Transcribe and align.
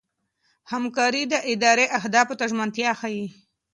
همکاري 0.71 1.23
د 1.27 1.33
ادارې 1.51 1.85
اهدافو 1.99 2.33
ته 2.39 2.45
ژمنتیا 2.51 2.91
ښيي. 2.99 3.25